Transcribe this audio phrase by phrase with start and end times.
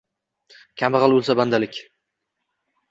[0.83, 1.81] Kambag’al o’lsa-“bandalik”.